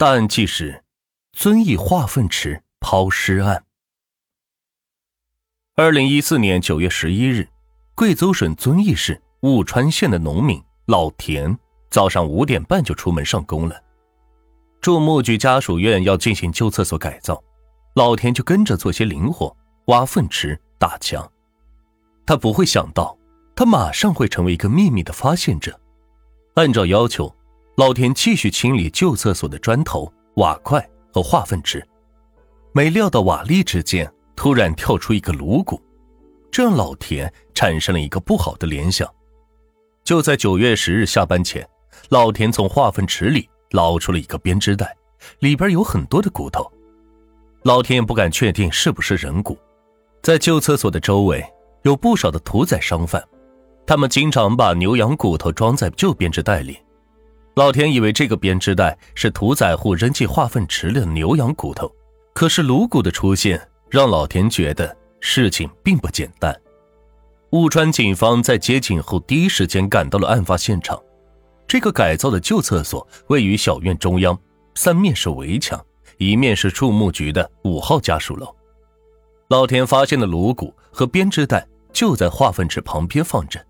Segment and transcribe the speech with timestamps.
[0.00, 0.82] 大案纪实：
[1.32, 3.66] 遵义化粪池抛尸案。
[5.76, 7.46] 二零一四年九月十一日，
[7.94, 11.54] 贵州省遵义市务川县的农民老田
[11.90, 13.78] 早上五点半就出门上工了。
[14.80, 17.38] 住木局家属院要进行旧厕所改造，
[17.94, 19.54] 老田就跟着做些零活，
[19.88, 21.30] 挖粪池、打墙。
[22.24, 23.14] 他不会想到，
[23.54, 25.78] 他马上会成为一个秘密的发现者。
[26.54, 27.30] 按照要求。
[27.80, 31.82] 老田继续清理旧厕所的砖头、瓦块和化粪池，
[32.74, 35.80] 没料到瓦砾之间突然跳出一个颅骨，
[36.52, 39.10] 这让老田产生了一个不好的联想。
[40.04, 41.66] 就在九月十日下班前，
[42.10, 44.94] 老田从化粪池里捞出了一个编织袋，
[45.38, 46.70] 里边有很多的骨头。
[47.62, 49.56] 老田也不敢确定是不是人骨。
[50.22, 51.42] 在旧厕所的周围
[51.84, 53.26] 有不少的屠宰商贩，
[53.86, 56.78] 他们经常把牛羊骨头装在旧编织袋里。
[57.60, 61.94] 老田以为这个编织袋是屠宰户扔进化粪池里的牛羊骨头，
[62.32, 66.58] 可是颅骨的出现让老田觉得事情并不简单。
[67.50, 70.98] 雾川警方在接警后第一时间赶到了案发现场。
[71.68, 74.38] 这个改造的旧厕所位于小院中央，
[74.74, 75.78] 三面是围墙，
[76.16, 78.56] 一面是畜牧局的五号家属楼。
[79.50, 83.62] 老田发现的颅骨和编织袋就在化粪池旁边放着，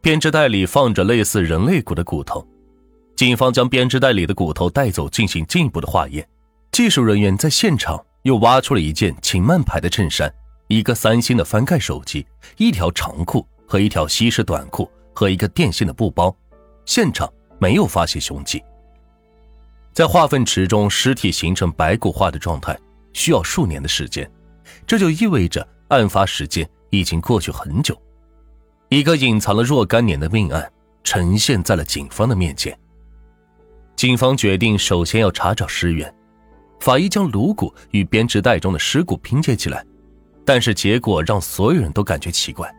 [0.00, 2.46] 编织袋里放着类似人类骨的骨头。
[3.18, 6.24] 警方将编织袋里的骨头带走进行进一步的化验，
[6.70, 10.32] 技术人员在现场又挖出了一件秦曼牌的衬衫、
[10.68, 12.24] 一个三星的翻盖手机、
[12.58, 16.32] 一条长裤和一条西式短裤和一个电信的布包，
[16.86, 18.62] 现场没有发现凶器。
[19.92, 22.78] 在化粪池中，尸体形成白骨化的状态
[23.14, 24.30] 需要数年的时间，
[24.86, 28.00] 这就意味着案发时间已经过去很久，
[28.90, 32.78] 一个隐藏了若干年的命案呈现在了警方的面前。
[33.98, 36.14] 警方决定首先要查找尸源，
[36.78, 39.84] 法医将颅骨与编织袋中的尸骨拼接起来，
[40.44, 42.72] 但是结果让所有人都感觉奇怪。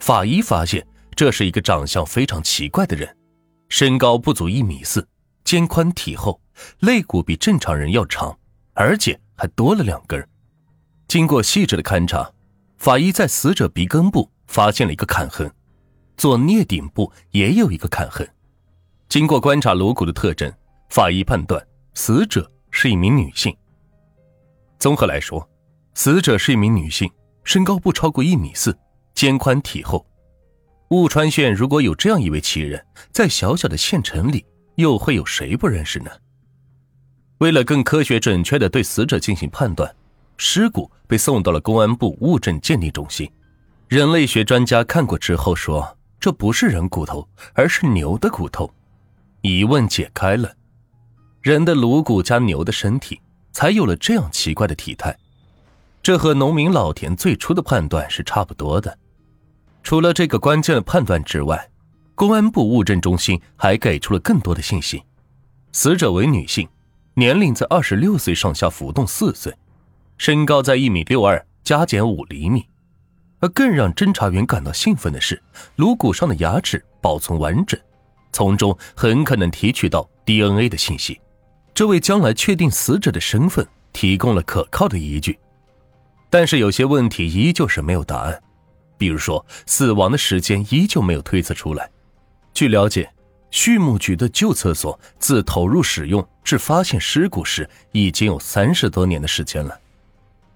[0.00, 0.86] 法医发现
[1.16, 3.08] 这是一个长相非常奇怪的人，
[3.70, 5.08] 身高不足一米四，
[5.44, 6.38] 肩宽体厚，
[6.80, 8.38] 肋骨比正常人要长，
[8.74, 10.22] 而且还多了两根。
[11.08, 12.30] 经过细致的勘查，
[12.76, 15.50] 法医在死者鼻根部发现了一个砍痕，
[16.18, 18.28] 左颞顶部也有一个砍痕。
[19.10, 20.50] 经过观察颅骨的特征，
[20.88, 21.60] 法医判断
[21.94, 23.52] 死者是一名女性。
[24.78, 25.46] 综合来说，
[25.94, 27.10] 死者是一名女性，
[27.42, 28.72] 身高不超过一米四，
[29.12, 30.06] 肩宽体厚。
[30.90, 36.10] 雾川县如果有这样一位奇人，在小小的县城里，又会有谁不认识呢？
[37.38, 39.92] 为了更科学准确的对死者进行判断，
[40.36, 43.28] 尸骨被送到了公安部物证鉴定中心。
[43.88, 48.72] 人类学专家看过之后说，这不是人骨头，而是牛的骨头。
[49.42, 50.52] 疑问解开了，
[51.40, 53.20] 人的颅骨加牛的身体，
[53.52, 55.16] 才有了这样奇怪的体态。
[56.02, 58.98] 这和农民老田最初的判断是差不多的。
[59.82, 61.70] 除了这个关键的判断之外，
[62.14, 65.02] 公安部物证中心还给出了更多的信息：
[65.72, 66.68] 死者为女性，
[67.14, 69.54] 年龄在二十六岁上下浮动四岁，
[70.18, 72.66] 身高在一米六二加减五厘米。
[73.38, 75.42] 而更让侦查员感到兴奋的是，
[75.76, 77.80] 颅骨上的牙齿保存完整。
[78.32, 81.20] 从中很可能提取到 DNA 的信息，
[81.74, 85.38] 这为将来确定死者的身份提供了可靠的依据。
[86.28, 88.40] 但是有些问题依旧是没有答案，
[88.96, 91.90] 比如说死亡的时间依旧没有推测出来。
[92.54, 93.10] 据了解，
[93.50, 99.76] 畜牧局的旧厕所自投入使用至发现尸骨时，已经有三十多年的时间了。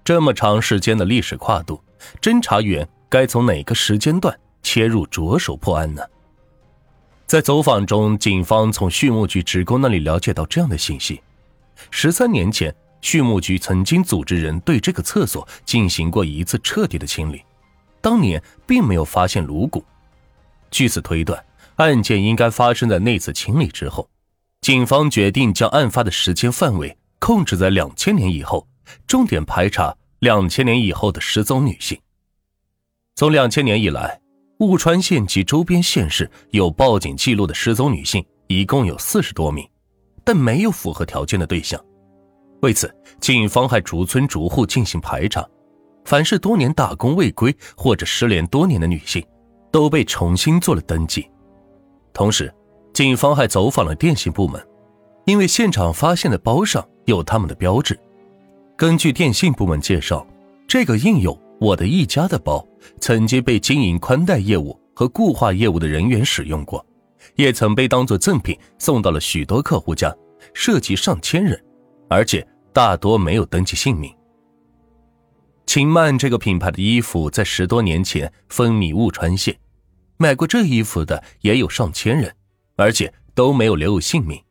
[0.03, 1.81] 这么长时间的历史跨度，
[2.21, 6.01] 侦查员该从哪个时间段切入着手破案呢？
[7.27, 11.19] 在走访中，警方从畜牧局职工那里了解到这样的信息：
[11.89, 17.41] 十三年前，畜牧局曾经组织人对这个厕所进行过一次彻底的清理，
[17.99, 19.83] 当年并没有发现颅骨。
[20.69, 21.43] 据此推断，
[21.77, 24.07] 案件应该发生在那次清理之后。
[24.61, 28.67] 警方决定将案发的时间范围控制在两千年以后，
[29.07, 31.99] 重点排查两千年以后的失踪女性。
[33.15, 34.21] 从两千年以来。
[34.59, 39.67] 雾川县及周边县市有报警记录的失踪女性一共有四十多名，
[40.23, 41.79] 但没有符合条件的对象。
[42.61, 45.45] 为此，警方还逐村逐户进行排查，
[46.05, 49.21] 凡是多年打工未归或者失联多年的女性，
[49.71, 51.29] 都被重新做了登记。
[52.13, 52.53] 同时，
[52.93, 54.65] 警方还走访了电信部门，
[55.25, 57.99] 因为现场发现的包上有他们的标志。
[58.77, 60.25] 根据电信部门介绍，
[60.65, 61.37] 这个印有。
[61.59, 62.65] 我的一家的包
[62.99, 66.85] 曾经被经营宽带业务和固话业务的人员使用过，
[67.35, 70.15] 也曾被当作赠品送到了许多客户家，
[70.53, 71.61] 涉及上千人，
[72.09, 74.13] 而且大多没有登记姓名。
[75.65, 79.57] 秦曼这个品牌的衣服在十多年前风靡雾川县，
[80.17, 82.33] 买过这衣服的也有上千人，
[82.75, 84.41] 而且都没有留有姓名。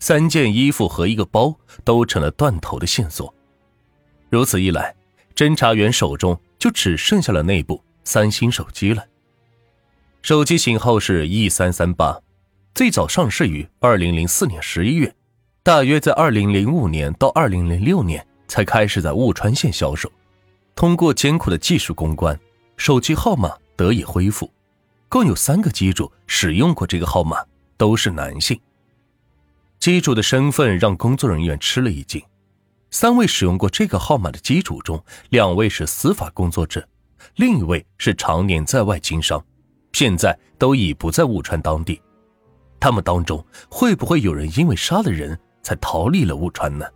[0.00, 1.54] 三件衣服和一个包
[1.84, 3.32] 都成了断头的线索。
[4.28, 4.94] 如此一来，
[5.34, 9.04] 侦查员手中就只剩下了那部三星手机了。
[10.22, 12.20] 手机型号是 E 三三八，
[12.74, 15.14] 最早上市于二零零四年十一月，
[15.62, 20.10] 大约在二零零五年到二零零六年才开始在雾川县销售。
[20.74, 22.38] 通过艰苦的技术攻关，
[22.76, 24.50] 手机号码得以恢复。
[25.08, 27.44] 共有三个机主使用过这个号码，
[27.76, 28.60] 都是男性。
[29.78, 32.22] 机主的身份让工作人员吃了一惊：
[32.90, 36.86] 三位使用过这个号码的机主中，两位是司法工作者，
[37.36, 39.42] 另一位是常年在外经商。
[39.92, 42.00] 现在都已不在雾川当地，
[42.78, 46.86] 他们当中会不会有人因为杀了人才逃离了雾川呢？